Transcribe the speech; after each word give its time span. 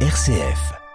RCF. 0.00 0.85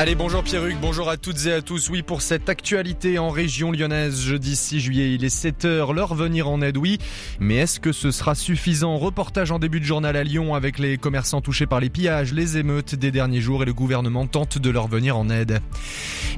Allez, 0.00 0.14
bonjour 0.14 0.44
Pierruc, 0.44 0.76
bonjour 0.80 1.10
à 1.10 1.16
toutes 1.16 1.46
et 1.46 1.52
à 1.52 1.60
tous. 1.60 1.90
Oui, 1.90 2.02
pour 2.02 2.22
cette 2.22 2.48
actualité 2.48 3.18
en 3.18 3.30
région 3.30 3.72
lyonnaise, 3.72 4.20
jeudi 4.20 4.54
6 4.54 4.78
juillet, 4.78 5.12
il 5.12 5.24
est 5.24 5.44
7h, 5.44 5.92
leur 5.92 6.14
venir 6.14 6.48
en 6.48 6.62
aide, 6.62 6.76
oui. 6.76 6.98
Mais 7.40 7.56
est-ce 7.56 7.80
que 7.80 7.90
ce 7.90 8.12
sera 8.12 8.36
suffisant? 8.36 8.96
Reportage 8.96 9.50
en 9.50 9.58
début 9.58 9.80
de 9.80 9.84
journal 9.84 10.14
à 10.14 10.22
Lyon 10.22 10.54
avec 10.54 10.78
les 10.78 10.98
commerçants 10.98 11.40
touchés 11.40 11.66
par 11.66 11.80
les 11.80 11.90
pillages, 11.90 12.32
les 12.32 12.58
émeutes 12.58 12.94
des 12.94 13.10
derniers 13.10 13.40
jours 13.40 13.64
et 13.64 13.66
le 13.66 13.74
gouvernement 13.74 14.28
tente 14.28 14.58
de 14.58 14.70
leur 14.70 14.86
venir 14.86 15.16
en 15.16 15.28
aide. 15.30 15.58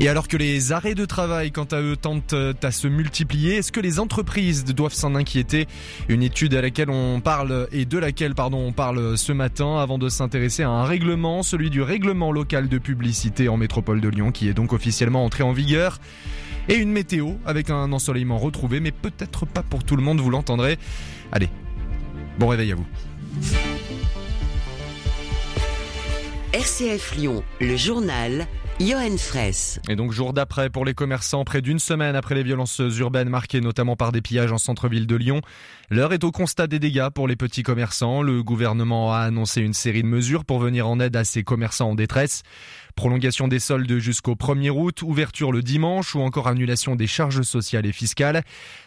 Et 0.01 0.09
alors 0.09 0.27
que 0.27 0.39
les 0.39 0.73
arrêts 0.73 0.95
de 0.95 1.05
travail, 1.05 1.53
quant 1.53 1.69
à 1.71 1.83
eux, 1.83 1.99
tentent 1.99 2.35
à 2.63 2.71
se 2.71 2.89
multiplier, 2.89 3.57
est-ce 3.57 3.73
que 3.73 3.81
les 3.81 4.01
entreprises 4.01 4.65
doivent 4.65 4.95
s'en 4.95 5.15
inquiéter? 5.15 5.69
Une 6.09 6.23
étude 6.23 6.55
à 6.55 6.63
laquelle 6.63 6.89
on 6.89 7.21
parle 7.21 7.69
et 7.73 7.85
de 7.85 7.99
laquelle, 7.99 8.35
pardon, 8.35 8.65
on 8.67 8.73
parle 8.73 9.19
ce 9.19 9.35
matin 9.35 9.77
avant 9.77 9.99
de 9.99 10.09
s'intéresser 10.09 10.63
à 10.63 10.71
un 10.71 10.85
règlement, 10.85 11.43
celui 11.43 11.69
du 11.69 11.83
règlement 11.83 12.33
local 12.33 12.67
de 12.67 12.79
publicité 12.79 13.50
en 13.51 13.57
métropole 13.57 14.01
de 14.01 14.09
Lyon 14.09 14.33
qui 14.33 14.49
est 14.49 14.55
donc 14.55 14.73
officiellement 14.73 15.25
entré 15.25 15.43
en 15.43 15.53
vigueur. 15.53 15.99
Et 16.69 16.77
une 16.77 16.93
météo 16.93 17.33
avec 17.45 17.71
un 17.71 17.93
ensoleillement 17.93 18.39
retrouvé, 18.39 18.81
mais 18.81 18.93
peut-être 18.93 19.45
pas 19.45 19.63
pour 19.63 19.85
tout 19.85 19.97
le 19.97 20.03
monde, 20.03 20.21
vous 20.21 20.31
l'entendrez. 20.31 20.79
Allez, 21.33 21.49
bon 22.39 22.49
réveil 22.49 22.73
à 22.73 22.77
vous. 22.77 22.87
RCF 26.53 27.17
Lyon, 27.17 27.45
le 27.61 27.77
journal 27.77 28.47
Johan 28.81 29.19
Fraisse. 29.19 29.79
Et 29.91 29.95
donc 29.95 30.11
jour 30.11 30.33
d'après 30.33 30.71
pour 30.71 30.87
les 30.87 30.95
commerçants, 30.95 31.45
près 31.45 31.61
d'une 31.61 31.79
semaine 31.79 32.17
après 32.17 32.35
les 32.35 32.43
violences 32.43 32.81
urbaines 32.99 33.29
marquées 33.29 33.61
notamment 33.61 33.95
par 33.95 34.11
des 34.11 34.23
pillages 34.23 34.53
en 34.53 34.57
centre-ville 34.57 35.07
de 35.07 35.17
Lyon, 35.17 35.43
l'heure 35.91 36.15
est 36.15 36.25
au 36.25 36.31
constat 36.31 36.67
des 36.67 36.79
dégâts 36.79 37.11
pour 37.15 37.29
les 37.29 37.37
petits 37.37 37.63
commerçants. 37.63 38.23
Le 38.23 38.43
gouvernement 38.43 39.13
a 39.13 39.19
annoncé 39.19 39.61
une 39.61 39.75
série 39.75 40.03
de 40.03 40.09
mesures 40.09 40.47
pour 40.47 40.61
venir 40.61 40.89
en 40.89 40.99
aide 40.99 41.15
à 41.15 41.25
ces 41.25 41.45
commerçants 41.45 41.91
en 41.91 41.95
détresse. 41.95 42.43
Prolongation 43.01 43.49
des 43.49 43.61
soldes 43.61 43.99
jusqu'au 43.99 44.35
1er 44.35 44.69
août, 44.69 45.01
ouverture 45.01 45.53
le 45.53 45.63
dimanche 45.63 46.15
ou 46.15 46.21
encore 46.21 46.49
annulation 46.49 46.97
des 46.97 47.07
charges 47.07 47.41
sociales 47.41 47.87
et 47.87 47.93
fiscales. 47.93 48.43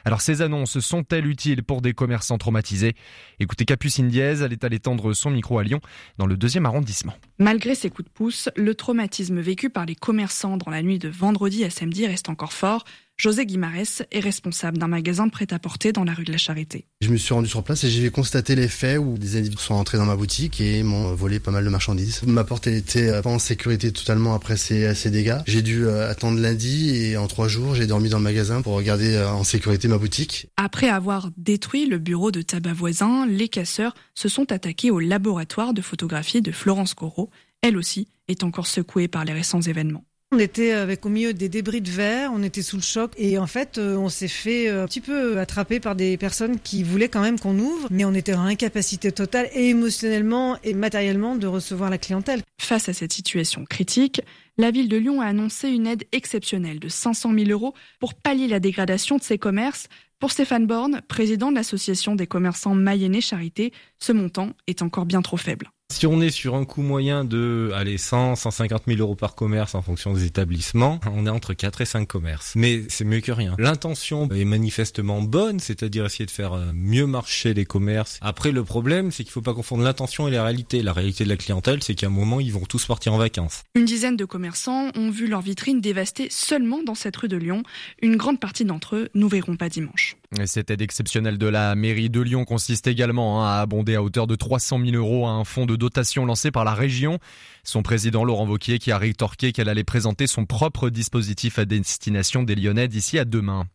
Alors 0.06 0.22
ces 0.22 0.44
annonces 0.44 0.80
sont-elles 0.82 1.26
utiles 1.26 1.64
pour 1.64 1.82
des 1.82 1.94
commerçants 1.94 2.38
traumatisés 2.38 2.94
Écoutez 3.40 3.66
Capucine 3.66 4.10
Diez, 4.10 4.44
elle 4.44 4.54
est 4.54 4.64
allée 4.64 4.78
tendre 4.78 5.14
son 5.14 5.32
micro 5.32 5.58
à 5.58 5.64
Lyon 5.64 5.80
dans 6.20 6.28
le 6.28 6.38
deuxième 6.38 6.68
arrondissement. 6.68 7.16
Malgré 7.40 7.74
ces 7.74 7.90
coups 7.90 8.08
de 8.08 8.14
pouce, 8.14 8.50
le 8.56 8.76
traumatisme 8.76 9.40
vécu 9.40 9.72
par 9.72 9.88
les 9.88 9.96
commerçants 9.96 10.58
dans 10.58 10.70
la 10.70 10.84
nuit 10.84 11.00
de 11.00 11.10
vendredi 11.10 11.64
à 11.64 11.72
samedi 11.72 12.06
reste 12.06 12.30
encore 12.30 12.54
fort. 12.54 12.86
José 13.24 13.46
Guimarès 13.46 14.04
est 14.12 14.20
responsable 14.20 14.78
d'un 14.78 14.90
magasin 14.90 15.28
de 15.28 15.32
prêt-à-porter 15.32 15.94
dans 15.94 16.04
la 16.04 16.14
rue 16.14 16.26
de 16.26 16.32
la 16.34 16.38
Charité. 16.38 16.88
Je 17.00 17.08
me 17.08 17.16
suis 17.16 17.34
rendu 17.34 17.48
sur 17.48 17.64
place 17.64 17.86
et 17.86 17.90
j'ai 17.90 18.10
constaté 18.10 18.54
les 18.54 18.68
faits 18.68 19.00
où 19.00 19.18
des 19.18 19.38
individus 19.38 19.64
sont 19.64 19.76
entrés 19.76 19.98
dans 19.98 20.04
ma 20.04 20.18
boutique 20.18 20.60
et 20.60 20.84
m'ont 20.84 21.16
volé 21.16 21.40
pas 21.40 21.50
mal 21.50 21.64
de 21.64 21.70
marchandises. 21.70 22.22
Ma 22.24 22.44
porte 22.44 22.68
était 22.68 23.22
pas 23.22 23.30
en 23.30 23.40
sécurité 23.40 23.94
totalement 23.94 24.34
après 24.34 24.58
ces, 24.58 24.94
ces 24.94 25.10
dégâts. 25.10 25.38
J'ai 25.48 25.62
dû 25.62 25.86
euh, 25.86 26.12
attendre 26.12 26.38
lundi 26.38 26.98
et 26.98 27.16
en 27.16 27.28
trois 27.28 27.48
jours 27.48 27.76
j'ai 27.76 27.88
dormi 27.88 28.10
dans 28.10 28.18
le 28.18 28.26
magasin 28.26 28.62
pour 28.62 28.74
regarder 28.74 29.16
euh, 29.16 29.32
en 29.32 29.46
sécurité 29.46 29.88
ma 29.88 29.98
boutique. 29.98 30.48
Après 30.58 30.90
avoir 30.90 31.30
détruit 31.38 31.86
le 31.86 32.00
bureau 32.00 32.30
de 32.30 32.42
tabac 32.42 32.74
voisin, 32.74 33.26
les 33.26 33.48
casseurs 33.48 33.96
se 34.16 34.28
sont 34.28 34.52
attaqués 34.52 34.92
au 34.92 35.00
laboratoire 35.00 35.74
de 35.74 35.82
photographie 35.82 36.42
de 36.42 36.52
Florence 36.52 36.94
Corot. 36.94 37.30
Elle 37.62 37.78
aussi 37.78 38.10
est 38.28 38.44
encore 38.44 38.68
secouée 38.68 39.08
par 39.08 39.24
les 39.24 39.32
récents 39.32 39.62
événements. 39.62 40.04
On 40.34 40.40
était 40.40 40.72
avec 40.72 41.06
au 41.06 41.10
milieu 41.10 41.32
des 41.32 41.48
débris 41.48 41.82
de 41.82 41.92
verre, 41.92 42.32
on 42.34 42.42
était 42.42 42.64
sous 42.64 42.78
le 42.78 42.82
choc 42.82 43.12
et 43.18 43.38
en 43.38 43.46
fait 43.46 43.78
euh, 43.78 43.96
on 43.98 44.10
s'est 44.10 44.28
fait 44.28 44.68
un 44.68 44.88
petit 44.88 45.00
peu 45.00 45.38
attraper 45.38 45.80
par 45.80 45.96
des 45.96 46.18
personnes 46.18 46.60
qui 46.60 46.82
voulaient 46.82 47.08
quand 47.08 47.22
même 47.22 47.40
qu'on 47.40 47.60
ouvre, 47.60 47.88
mais 47.92 48.04
on 48.04 48.16
était 48.16 48.34
en 48.34 48.42
incapacité 48.42 49.12
totale 49.12 49.48
et 49.54 49.70
émotionnellement 49.70 50.58
et 50.64 50.74
matériellement 50.74 51.36
de 51.36 51.46
recevoir 51.46 51.92
la 51.92 52.00
clientèle. 52.00 52.42
Face 52.60 52.90
à 52.90 52.94
cette 52.94 53.14
situation 53.14 53.64
critique, 53.66 54.22
la 54.58 54.72
ville 54.72 54.90
de 54.90 54.98
Lyon 54.98 55.22
a 55.22 55.28
annoncé 55.28 55.70
une 55.70 55.86
aide 55.86 56.06
exceptionnelle 56.12 56.80
de 56.80 56.90
500 56.90 57.32
000 57.32 57.52
euros 57.52 57.76
pour 58.00 58.16
pallier 58.16 58.48
la 58.48 58.60
dégradation 58.60 59.18
de 59.18 59.24
ses 59.24 59.38
commerces. 59.38 59.88
Pour 60.18 60.32
Stéphane 60.32 60.66
Borne, 60.66 61.02
président 61.08 61.52
de 61.52 61.56
l'association 61.58 62.16
des 62.16 62.26
commerçants 62.26 62.74
Mayennais 62.74 63.22
Charité, 63.22 63.72
ce 64.00 64.14
montant 64.14 64.54
est 64.66 64.82
encore 64.82 65.06
bien 65.06 65.22
trop 65.22 65.38
faible. 65.38 65.70
Si 65.94 66.08
on 66.08 66.22
est 66.22 66.32
sur 66.32 66.56
un 66.56 66.66
coût 66.66 66.82
moyen 66.82 67.24
de 67.24 67.72
allez, 67.76 68.00
100, 68.00 68.36
150 68.36 68.84
000 68.88 69.00
euros 69.00 69.14
par 69.14 69.36
commerce 69.36 69.76
en 69.76 69.84
fonction 69.84 70.12
des 70.12 70.26
établissements, 70.26 71.00
on 71.06 71.28
est 71.28 71.30
entre 71.30 71.54
4 71.54 71.82
et 71.82 71.86
5 71.86 72.08
commerces. 72.08 72.54
Mais 72.56 72.82
c'est 72.90 73.06
mieux 73.06 73.22
que 73.22 73.32
rien. 73.32 73.56
L'intention 73.60 74.28
est 74.32 74.44
manifestement 74.44 75.22
bonne, 75.22 75.60
c'est-à-dire 75.60 76.04
essayer 76.04 76.26
de 76.26 76.32
faire 76.32 76.60
mieux 76.74 77.06
marcher 77.06 77.54
les 77.54 77.66
commerces. 77.66 78.18
Après, 78.22 78.52
le 78.52 78.64
problème, 78.64 79.12
c'est 79.12 79.24
qu'il 79.24 79.30
ne 79.30 79.34
faut 79.34 79.42
pas 79.42 79.54
confondre 79.54 79.84
l'intention 79.84 80.28
et 80.28 80.32
la 80.32 80.44
réalité. 80.44 80.82
La 80.82 80.94
réalité 80.94 81.26
de 81.26 81.30
la 81.30 81.38
clientèle, 81.38 81.84
c'est 81.84 81.94
qu'à 81.94 82.08
un 82.08 82.10
moment, 82.10 82.40
ils 82.40 82.52
vont 82.52 82.66
tous 82.66 82.86
partir 82.86 83.14
en 83.14 83.18
vacances. 83.20 83.62
Une 83.76 83.86
dizaine 83.86 84.18
de 84.18 84.26
commerçants 84.26 84.90
ont 84.98 85.12
vu 85.12 85.28
leur 85.28 85.42
vitrine 85.42 85.80
dévastée 85.80 86.28
seulement 86.32 86.82
dans 86.82 86.96
cette 86.96 87.16
rue 87.16 87.28
de 87.28 87.38
Lyon. 87.38 87.62
Une 88.02 88.18
grande 88.18 88.40
partie 88.40 88.66
d'entre 88.66 88.96
eux 88.96 89.10
nous 89.14 89.30
verront 89.30 89.58
pas 89.58 89.70
dimanche. 89.70 90.18
Et 90.40 90.48
cette 90.48 90.72
aide 90.72 90.82
exceptionnelle 90.82 91.38
de 91.38 91.46
la 91.46 91.76
mairie 91.76 92.10
de 92.10 92.20
Lyon 92.20 92.44
consiste 92.44 92.88
également 92.88 93.46
à 93.46 93.58
abonder 93.58 93.94
à 93.96 94.02
hauteur 94.02 94.26
de 94.26 94.36
300 94.36 94.80
000 94.84 94.96
euros 94.96 95.28
à 95.28 95.30
un 95.30 95.44
fonds 95.44 95.68
de 95.68 95.76
dotation 95.76 96.26
lancé 96.26 96.50
par 96.50 96.64
la 96.64 96.74
région. 96.74 97.20
Son 97.64 97.84
président 97.84 98.24
Laurent 98.24 98.46
Vauquier 98.46 98.80
qui 98.80 98.92
a 98.92 98.98
rétorqué 98.98 99.52
qu'elle 99.52 99.70
allait 99.70 99.84
présenter 99.84 100.26
son 100.26 100.46
propre 100.46 100.90
dispositif 100.90 101.60
à 101.60 101.66
destination 101.66 102.42
des 102.42 102.56
Lyonnais 102.56 102.88
d'ici 102.88 103.20
à 103.20 103.26
demain. 103.26 103.66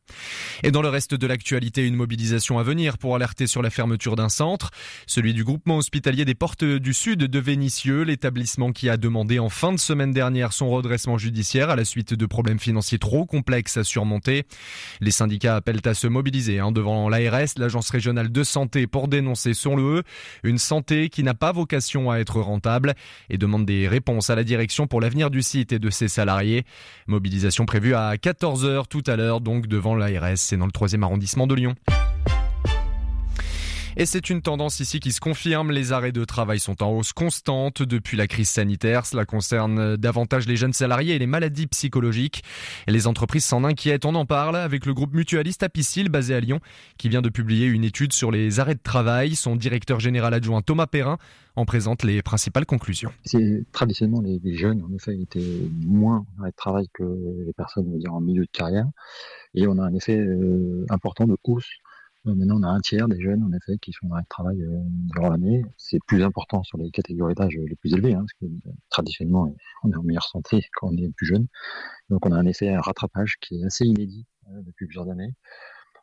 Et 0.64 0.72
dans 0.72 0.82
le 0.82 0.88
reste 0.88 1.14
de 1.14 1.26
l'actualité, 1.28 1.86
une 1.86 1.94
mobilisation 1.94 2.58
à 2.58 2.64
venir 2.64 2.98
pour 2.98 3.14
alerter 3.14 3.46
sur 3.46 3.62
la 3.62 3.70
fermeture 3.70 4.16
d'un 4.16 4.28
centre, 4.28 4.70
celui 5.06 5.34
du 5.34 5.44
groupement 5.44 5.76
hospitalier 5.76 6.24
des 6.24 6.34
Portes 6.34 6.64
du 6.64 6.92
Sud 6.92 7.20
de 7.20 7.38
Vénissieux, 7.38 8.02
l'établissement 8.02 8.72
qui 8.72 8.88
a 8.88 8.96
demandé 8.96 9.38
en 9.38 9.48
fin 9.48 9.72
de 9.72 9.78
semaine 9.78 10.12
dernière 10.12 10.52
son 10.52 10.70
redressement 10.70 11.18
judiciaire 11.18 11.70
à 11.70 11.76
la 11.76 11.84
suite 11.84 12.14
de 12.14 12.26
problèmes 12.26 12.58
financiers 12.58 12.98
trop 12.98 13.26
complexes 13.26 13.76
à 13.76 13.84
surmonter. 13.84 14.44
Les 15.00 15.12
syndicats 15.12 15.54
appellent 15.54 15.80
à 15.84 15.94
se 15.94 16.08
mobiliser 16.08 16.47
hein, 16.56 16.72
devant 16.72 17.08
l'ARS, 17.08 17.48
l'agence 17.58 17.90
régionale 17.90 18.32
de 18.32 18.42
santé, 18.42 18.86
pour 18.86 19.08
dénoncer, 19.08 19.52
son 19.52 19.76
le 19.76 20.02
une 20.42 20.58
santé 20.58 21.10
qui 21.10 21.22
n'a 21.22 21.34
pas 21.34 21.52
vocation 21.52 22.10
à 22.10 22.18
être 22.18 22.40
rentable 22.40 22.94
et 23.28 23.36
demande 23.36 23.66
des 23.66 23.86
réponses 23.86 24.30
à 24.30 24.36
la 24.36 24.44
direction 24.44 24.86
pour 24.86 25.00
l'avenir 25.00 25.30
du 25.30 25.42
site 25.42 25.72
et 25.72 25.78
de 25.78 25.90
ses 25.90 26.08
salariés. 26.08 26.64
Mobilisation 27.06 27.66
prévue 27.66 27.94
à 27.94 28.14
14h 28.14 28.86
tout 28.88 29.04
à 29.06 29.16
l'heure, 29.16 29.40
donc 29.40 29.66
devant 29.66 29.94
l'ARS, 29.94 30.36
c'est 30.36 30.56
dans 30.56 30.66
le 30.66 30.72
3 30.72 30.94
arrondissement 31.02 31.46
de 31.46 31.54
Lyon. 31.54 31.74
Et 34.00 34.06
c'est 34.06 34.30
une 34.30 34.42
tendance 34.42 34.78
ici 34.78 35.00
qui 35.00 35.10
se 35.10 35.18
confirme. 35.18 35.72
Les 35.72 35.90
arrêts 35.90 36.12
de 36.12 36.24
travail 36.24 36.60
sont 36.60 36.84
en 36.84 36.92
hausse 36.92 37.12
constante 37.12 37.82
depuis 37.82 38.16
la 38.16 38.28
crise 38.28 38.48
sanitaire. 38.48 39.04
Cela 39.04 39.24
concerne 39.24 39.96
davantage 39.96 40.46
les 40.46 40.54
jeunes 40.54 40.72
salariés 40.72 41.16
et 41.16 41.18
les 41.18 41.26
maladies 41.26 41.66
psychologiques. 41.66 42.44
Et 42.86 42.92
les 42.92 43.08
entreprises 43.08 43.44
s'en 43.44 43.64
inquiètent. 43.64 44.04
On 44.04 44.14
en 44.14 44.24
parle 44.24 44.54
avec 44.54 44.86
le 44.86 44.94
groupe 44.94 45.14
mutualiste 45.14 45.64
Apicil 45.64 46.10
basé 46.10 46.36
à 46.36 46.38
Lyon 46.38 46.60
qui 46.96 47.08
vient 47.08 47.22
de 47.22 47.28
publier 47.28 47.66
une 47.66 47.82
étude 47.82 48.12
sur 48.12 48.30
les 48.30 48.60
arrêts 48.60 48.76
de 48.76 48.80
travail. 48.80 49.34
Son 49.34 49.56
directeur 49.56 49.98
général 49.98 50.32
adjoint 50.32 50.62
Thomas 50.62 50.86
Perrin 50.86 51.18
en 51.56 51.64
présente 51.64 52.04
les 52.04 52.22
principales 52.22 52.66
conclusions. 52.66 53.10
C'est 53.24 53.64
traditionnellement 53.72 54.20
les, 54.20 54.56
jeunes 54.56 54.80
en 54.84 54.94
effet 54.94 55.18
étaient 55.20 55.68
moins 55.84 56.24
en 56.36 56.42
arrêt 56.42 56.52
de 56.52 56.56
travail 56.56 56.86
que 56.94 57.02
les 57.44 57.52
personnes 57.52 57.92
en 58.08 58.20
milieu 58.20 58.44
de 58.44 58.50
carrière 58.52 58.86
et 59.54 59.66
on 59.66 59.76
a 59.78 59.82
un 59.82 59.94
effet 59.94 60.18
euh, 60.18 60.86
important 60.88 61.26
de 61.26 61.36
hausse 61.42 61.66
Maintenant, 62.34 62.58
on 62.58 62.62
a 62.62 62.68
un 62.68 62.80
tiers 62.80 63.08
des 63.08 63.20
jeunes, 63.20 63.42
en 63.42 63.52
effet, 63.52 63.78
qui 63.78 63.92
sont 63.92 64.06
en 64.08 64.12
arrêt 64.12 64.22
de 64.22 64.28
travail 64.28 64.62
euh, 64.62 64.80
durant 65.14 65.30
l'année. 65.30 65.62
C'est 65.76 65.98
plus 66.06 66.22
important 66.22 66.62
sur 66.62 66.78
les 66.78 66.90
catégories 66.90 67.34
d'âge 67.34 67.56
les 67.56 67.76
plus 67.76 67.92
élevées, 67.94 68.14
hein, 68.14 68.20
parce 68.20 68.32
que 68.34 68.44
euh, 68.44 68.72
traditionnellement, 68.90 69.54
on 69.82 69.90
est 69.90 69.96
en 69.96 70.02
meilleure 70.02 70.26
santé 70.26 70.62
quand 70.74 70.88
on 70.88 70.96
est 70.96 71.10
plus 71.14 71.26
jeune. 71.26 71.46
Donc, 72.10 72.26
on 72.26 72.32
a 72.32 72.36
un 72.36 72.46
effet 72.46 72.76
rattrapage 72.76 73.36
qui 73.40 73.60
est 73.60 73.64
assez 73.64 73.84
inédit 73.84 74.26
euh, 74.48 74.62
depuis 74.62 74.86
plusieurs 74.86 75.08
années. 75.10 75.34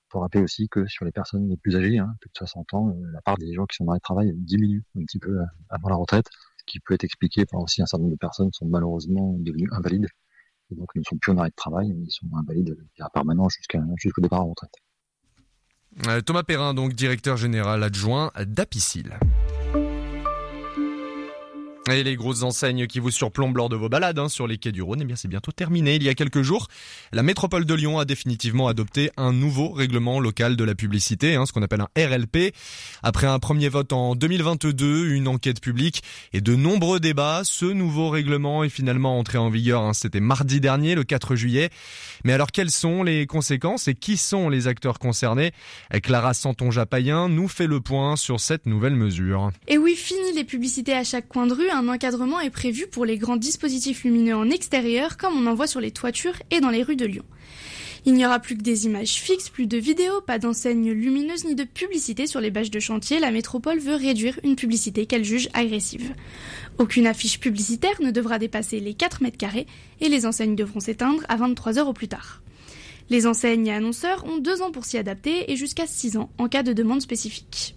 Pour 0.09 0.21
rappeler 0.21 0.41
aussi 0.41 0.69
que 0.69 0.88
sur 0.88 1.05
les 1.05 1.11
personnes 1.11 1.47
les 1.50 1.57
plus 1.57 1.75
âgées, 1.75 2.00
hein, 2.00 2.15
plus 2.21 2.29
de 2.29 2.38
60 2.38 2.73
ans, 2.73 2.95
la 3.13 3.21
part 3.21 3.38
des 3.38 3.53
gens 3.53 3.65
qui 3.65 3.75
sont 3.75 3.85
en 3.85 3.89
arrêt 3.89 4.00
de 4.00 4.03
travail 4.03 4.33
diminue 4.35 4.83
un 4.97 5.03
petit 5.03 5.19
peu 5.19 5.39
avant 5.69 5.89
la 5.89 5.95
retraite, 5.95 6.27
ce 6.57 6.63
qui 6.65 6.79
peut 6.79 6.94
être 6.94 7.03
expliqué 7.03 7.45
par 7.45 7.61
aussi 7.61 7.81
un 7.81 7.85
certain 7.85 8.03
nombre 8.03 8.13
de 8.13 8.19
personnes 8.19 8.50
sont 8.53 8.65
malheureusement 8.65 9.35
devenues 9.39 9.67
invalides 9.71 10.07
et 10.71 10.75
donc 10.75 10.95
ne 10.95 11.03
sont 11.03 11.17
plus 11.17 11.31
en 11.31 11.38
arrêt 11.38 11.50
de 11.50 11.55
travail, 11.55 11.94
mais 11.94 12.05
ils 12.05 12.11
sont 12.11 12.27
invalides 12.38 12.77
permanent 13.13 13.47
jusqu'au 13.97 14.21
départ 14.21 14.41
en 14.41 14.50
retraite. 14.50 14.73
Euh, 16.07 16.21
Thomas 16.21 16.44
Perrin, 16.44 16.74
donc 16.74 16.94
directeur 16.94 17.38
général 17.38 17.83
adjoint 17.83 18.31
d'Apicil. 18.45 19.18
Et 21.91 22.03
les 22.03 22.15
grosses 22.15 22.41
enseignes 22.41 22.87
qui 22.87 22.99
vous 22.99 23.11
surplombent 23.11 23.57
lors 23.57 23.69
de 23.69 23.75
vos 23.75 23.89
balades 23.89 24.17
hein, 24.17 24.27
sur 24.27 24.47
les 24.47 24.57
quais 24.57 24.71
du 24.71 24.81
Rhône, 24.81 25.01
eh 25.03 25.05
bien 25.05 25.15
c'est 25.15 25.27
bientôt 25.27 25.51
terminé. 25.51 25.95
Il 25.97 26.03
y 26.03 26.09
a 26.09 26.15
quelques 26.15 26.41
jours, 26.41 26.67
la 27.13 27.21
métropole 27.21 27.63
de 27.63 27.73
Lyon 27.75 27.99
a 27.99 28.05
définitivement 28.05 28.67
adopté 28.67 29.11
un 29.17 29.31
nouveau 29.31 29.69
règlement 29.69 30.19
local 30.19 30.55
de 30.55 30.63
la 30.63 30.73
publicité, 30.73 31.35
hein, 31.35 31.45
ce 31.45 31.53
qu'on 31.53 31.61
appelle 31.61 31.81
un 31.81 31.89
RLP. 31.95 32.55
Après 33.03 33.27
un 33.27 33.37
premier 33.37 33.69
vote 33.69 33.93
en 33.93 34.15
2022, 34.15 35.09
une 35.09 35.27
enquête 35.27 35.61
publique 35.61 36.01
et 36.33 36.41
de 36.41 36.55
nombreux 36.55 36.99
débats, 36.99 37.41
ce 37.43 37.65
nouveau 37.65 38.09
règlement 38.09 38.63
est 38.63 38.69
finalement 38.69 39.19
entré 39.19 39.38
en 39.38 39.51
vigueur. 39.51 39.83
Hein, 39.83 39.93
C'était 39.93 40.19
mardi 40.19 40.59
dernier, 40.59 40.95
le 40.95 41.03
4 41.03 41.35
juillet. 41.35 41.69
Mais 42.23 42.33
alors 42.33 42.51
quelles 42.51 42.71
sont 42.71 43.03
les 43.03 43.27
conséquences 43.27 43.88
et 43.88 43.93
qui 43.93 44.17
sont 44.17 44.49
les 44.49 44.67
acteurs 44.67 44.97
concernés? 44.97 45.51
Clara 46.01 46.33
Santon-Japayen 46.33 47.29
nous 47.29 47.47
fait 47.47 47.67
le 47.67 47.79
point 47.79 48.15
sur 48.15 48.39
cette 48.39 48.65
nouvelle 48.65 48.95
mesure. 48.95 49.51
Et 49.67 49.77
oui, 49.77 49.95
fini 49.95 50.33
les 50.33 50.45
publicités 50.45 50.93
à 50.93 51.03
chaque 51.03 51.27
coin 51.27 51.45
de 51.45 51.53
rue, 51.53 51.69
un 51.75 51.88
encadrement 51.89 52.39
est 52.39 52.50
prévu 52.50 52.88
pour 52.88 53.06
les 53.06 53.18
grands 53.18 53.36
dispositifs 53.36 54.04
lumineux 54.04 54.36
en 54.36 54.50
extérieur 54.50 55.18
comme 55.18 55.38
on 55.38 55.45
en 55.45 55.54
voit 55.54 55.68
sur 55.68 55.81
les 55.81 55.92
toitures 55.92 56.42
et 56.51 56.62
dans 56.62 56.69
les 56.69 56.83
rues 56.83 56.95
de 56.95 57.06
Lyon. 57.06 57.25
Il 58.06 58.13
n'y 58.13 58.25
aura 58.25 58.39
plus 58.39 58.56
que 58.56 58.62
des 58.62 58.86
images 58.86 59.16
fixes, 59.16 59.50
plus 59.50 59.66
de 59.66 59.77
vidéos, 59.77 60.22
pas 60.22 60.38
d'enseignes 60.38 60.92
lumineuses 60.92 61.45
ni 61.45 61.56
de 61.56 61.63
publicité 61.63 62.27
sur 62.27 62.39
les 62.39 62.51
bâches 62.51 62.69
de 62.69 62.80
chantier. 62.80 63.19
La 63.19 63.31
métropole 63.31 63.80
veut 63.80 63.95
réduire 63.95 64.39
une 64.44 64.56
publicité 64.56 65.07
qu'elle 65.07 65.25
juge 65.25 65.50
agressive. 65.54 66.13
Aucune 66.77 67.07
affiche 67.07 67.39
publicitaire 67.39 68.00
ne 68.01 68.12
devra 68.12 68.38
dépasser 68.38 68.80
les 68.80 68.94
4 68.94 69.24
mètres 69.24 69.38
carrés 69.38 69.66
et 70.01 70.10
les 70.10 70.27
enseignes 70.27 70.56
devront 70.56 70.80
s'éteindre 70.80 71.24
à 71.30 71.36
23 71.36 71.80
heures 71.80 71.89
au 71.89 71.94
plus 71.94 72.07
tard. 72.07 72.44
Les 73.10 73.25
enseignes 73.25 73.68
et 73.68 73.74
annonceurs 73.74 74.24
ont 74.25 74.38
deux 74.38 74.62
ans 74.62 74.72
pour 74.72 74.86
s'y 74.86 74.98
adapter 74.98 75.51
et 75.51 75.56
jusqu'à 75.56 75.88
6 75.88 76.18
ans 76.18 76.30
en 76.38 76.48
cas 76.48 76.63
de 76.63 76.74
demande 76.74 77.01
spécifique. 77.01 77.75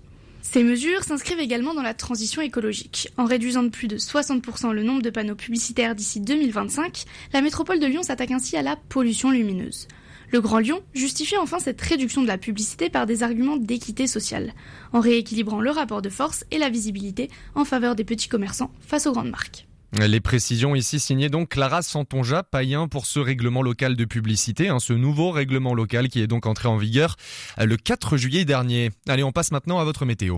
Ces 0.50 0.62
mesures 0.62 1.04
s'inscrivent 1.04 1.40
également 1.40 1.74
dans 1.74 1.82
la 1.82 1.92
transition 1.92 2.40
écologique. 2.40 3.12
En 3.18 3.26
réduisant 3.26 3.62
de 3.62 3.68
plus 3.68 3.86
de 3.86 3.98
60% 3.98 4.72
le 4.72 4.82
nombre 4.82 5.02
de 5.02 5.10
panneaux 5.10 5.34
publicitaires 5.34 5.94
d'ici 5.94 6.20
2025, 6.20 7.04
la 7.34 7.42
métropole 7.42 7.78
de 7.80 7.86
Lyon 7.86 8.02
s'attaque 8.02 8.30
ainsi 8.30 8.56
à 8.56 8.62
la 8.62 8.74
pollution 8.74 9.30
lumineuse. 9.30 9.88
Le 10.32 10.40
Grand 10.40 10.60
Lyon 10.60 10.80
justifie 10.94 11.36
enfin 11.36 11.58
cette 11.58 11.82
réduction 11.82 12.22
de 12.22 12.26
la 12.26 12.38
publicité 12.38 12.88
par 12.88 13.04
des 13.04 13.22
arguments 13.22 13.58
d'équité 13.58 14.06
sociale, 14.06 14.54
en 14.94 15.00
rééquilibrant 15.00 15.60
le 15.60 15.70
rapport 15.70 16.00
de 16.00 16.08
force 16.08 16.46
et 16.50 16.56
la 16.56 16.70
visibilité 16.70 17.28
en 17.54 17.66
faveur 17.66 17.94
des 17.94 18.04
petits 18.04 18.28
commerçants 18.28 18.72
face 18.80 19.06
aux 19.06 19.12
grandes 19.12 19.30
marques. 19.30 19.67
Les 19.92 20.20
précisions 20.20 20.74
ici 20.74 21.00
signées 21.00 21.30
donc 21.30 21.48
Clara 21.48 21.82
Santonja, 21.82 22.42
païen 22.42 22.88
pour 22.88 23.06
ce 23.06 23.20
règlement 23.20 23.62
local 23.62 23.96
de 23.96 24.04
publicité, 24.04 24.68
hein, 24.68 24.80
ce 24.80 24.92
nouveau 24.92 25.30
règlement 25.30 25.74
local 25.74 26.08
qui 26.08 26.20
est 26.20 26.26
donc 26.26 26.46
entré 26.46 26.68
en 26.68 26.76
vigueur 26.76 27.16
le 27.56 27.76
4 27.76 28.16
juillet 28.16 28.44
dernier. 28.44 28.90
Allez, 29.08 29.24
on 29.24 29.32
passe 29.32 29.50
maintenant 29.50 29.78
à 29.78 29.84
votre 29.84 30.04
météo. 30.04 30.36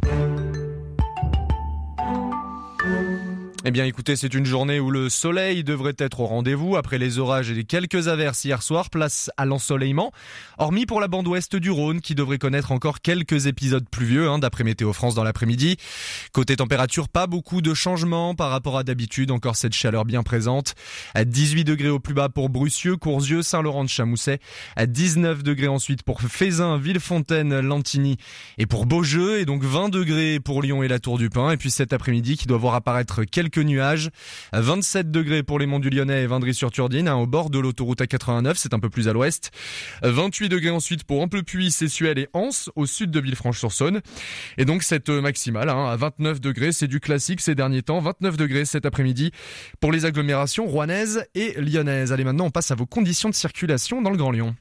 Eh 3.67 3.71
bien 3.73 3.85
écoutez, 3.85 4.17
c'est 4.17 4.33
une 4.33 4.47
journée 4.47 4.81
où 4.81 4.91
le 4.91 5.11
soleil 5.11 5.65
devrait 5.65 5.97
être 5.99 6.21
au 6.21 6.27
rendez-vous. 6.27 6.77
Après 6.77 6.97
les 6.97 7.19
orages 7.19 7.51
et 7.51 7.55
les 7.55 7.65
quelques 7.65 8.09
averses 8.09 8.43
hier 8.47 8.63
soir, 8.63 8.89
place 8.89 9.31
à 9.37 9.45
l'ensoleillement, 9.45 10.13
hormis 10.57 10.87
pour 10.87 10.99
la 10.99 11.09
bande 11.09 11.29
ouest 11.29 11.57
du 11.57 11.71
Rhône 11.71 12.01
qui 12.01 12.15
devrait 12.15 12.39
connaître 12.39 12.73
encore 12.73 13.03
quelques 13.03 13.49
épisodes 13.49 13.87
pluvieux 13.91 14.31
hein, 14.31 14.39
d'après 14.39 14.65
Météo 14.65 14.95
France 14.95 15.15
dans 15.15 15.25
l'après-midi. 15.25 15.77
Côté 16.33 16.57
température, 16.57 17.11
pas 17.11 17.27
beaucoup 17.27 17.61
de 17.61 17.75
changements 17.75 18.35
par 18.35 18.49
rapport 18.49 18.79
à 18.79 18.83
d'habitude, 18.83 19.31
encore 19.31 19.57
cette 19.57 19.75
chaleur 19.75 20.07
bien 20.07 20.23
présente. 20.23 20.75
À 21.15 21.27
18 21.27 21.65
degrés 21.65 21.91
au 21.91 22.01
plus 22.01 22.15
bas 22.15 22.31
pour 22.31 22.49
Brucieux, 22.49 22.97
Courzieux, 22.97 23.43
Saint-Laurent 23.43 23.85
de 23.85 23.91
Chamousset, 23.91 24.39
à 24.75 24.87
19 24.87 25.43
degrés 25.43 25.69
ensuite 25.69 26.03
pour 26.03 26.23
Fézin, 26.23 26.79
Villefontaine, 26.79 27.61
Lantigny 27.61 28.17
et 28.57 28.65
pour 28.65 28.87
Beaujeu. 28.87 29.39
Et 29.39 29.45
donc 29.45 29.65
20 29.65 29.91
degrés 29.91 30.41
pour 30.41 30.63
Lyon 30.63 30.83
et 30.83 30.89
la 30.89 30.99
Tour 30.99 31.19
du 31.19 31.29
Pin. 31.29 31.51
Et 31.51 31.59
puis 31.59 31.71
cet 31.71 31.93
après-midi 31.93 32.39
qui 32.39 32.47
doit 32.47 32.57
voir 32.57 32.75
apparaître 32.75 33.25
quelques 33.25 33.50
quelques 33.51 33.67
nuages. 33.67 34.11
27 34.53 35.11
degrés 35.11 35.43
pour 35.43 35.59
les 35.59 35.67
monts 35.67 35.79
du 35.79 35.91
Lyonnais 35.91 36.23
et 36.23 36.27
Vindry-sur-Turdine, 36.27 37.09
hein, 37.09 37.17
au 37.17 37.27
bord 37.27 37.51
de 37.51 37.59
l'autoroute 37.59 38.01
A89, 38.01 38.55
c'est 38.57 38.75
un 38.75 38.79
peu 38.79 38.89
plus 38.89 39.09
à 39.09 39.13
l'ouest. 39.13 39.51
28 40.03 40.49
degrés 40.49 40.71
ensuite 40.71 41.05
pour 41.05 41.21
Amplepuis, 41.21 41.71
Sessuel 41.71 42.19
et 42.19 42.29
Anse, 42.33 42.71
au 42.77 42.87
sud 42.87 43.11
de 43.11 43.21
Villefranche-sur-Saône. 43.21 44.01
Et 44.57 44.65
donc 44.65 44.83
cette 44.83 45.09
maximale 45.09 45.69
hein, 45.69 45.87
à 45.87 45.97
29 45.97 46.41
degrés, 46.41 46.73
c'est 46.73 46.89
du 46.89 47.01
classique 47.01 47.41
ces 47.41 47.55
derniers 47.55 47.83
temps. 47.83 48.01
29 48.01 48.37
degrés 48.37 48.65
cet 48.65 48.87
après-midi 48.87 49.33
pour 49.81 49.93
les 49.93 50.05
agglomérations 50.05 50.67
rouennaises 50.67 51.25
et 51.35 51.61
lyonnaises. 51.61 52.13
Allez 52.13 52.25
maintenant 52.25 52.47
on 52.47 52.51
passe 52.51 52.71
à 52.71 52.75
vos 52.75 52.87
conditions 52.87 53.29
de 53.29 53.35
circulation 53.35 54.03
dans 54.03 54.11
le 54.11 54.17
Grand 54.17 54.31
Lyon. 54.31 54.55